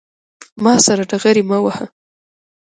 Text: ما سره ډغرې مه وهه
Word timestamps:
ما 0.63 0.73
سره 0.85 1.03
ډغرې 1.09 1.43
مه 1.49 1.57
وهه 1.63 1.85